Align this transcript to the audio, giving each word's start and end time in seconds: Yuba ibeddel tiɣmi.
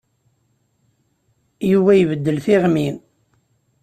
Yuba 1.71 1.91
ibeddel 2.01 2.37
tiɣmi. 2.45 2.87